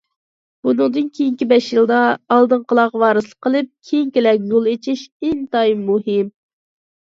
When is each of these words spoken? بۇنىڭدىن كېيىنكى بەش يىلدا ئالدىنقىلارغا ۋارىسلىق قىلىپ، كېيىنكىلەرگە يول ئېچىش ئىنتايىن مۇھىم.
بۇنىڭدىن 0.67 1.09
كېيىنكى 1.17 1.47
بەش 1.51 1.67
يىلدا 1.73 1.99
ئالدىنقىلارغا 2.35 3.03
ۋارىسلىق 3.03 3.37
قىلىپ، 3.49 3.69
كېيىنكىلەرگە 3.91 4.51
يول 4.55 4.71
ئېچىش 4.73 5.05
ئىنتايىن 5.27 5.85
مۇھىم. 5.93 6.35